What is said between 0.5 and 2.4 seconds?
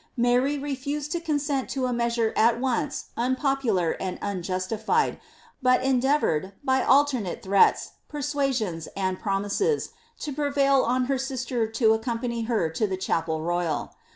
refused to consent to a measure